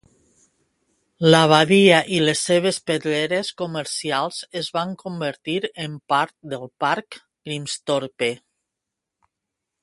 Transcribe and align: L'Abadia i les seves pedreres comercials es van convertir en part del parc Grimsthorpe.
L'Abadia 1.33 1.99
i 2.19 2.21
les 2.23 2.41
seves 2.47 2.79
pedreres 2.91 3.51
comercials 3.63 4.39
es 4.63 4.71
van 4.79 4.95
convertir 5.05 5.59
en 5.85 6.01
part 6.15 6.35
del 6.55 6.67
parc 6.87 7.19
Grimsthorpe. 7.21 8.33